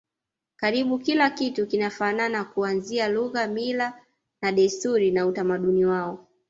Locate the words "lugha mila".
3.07-3.93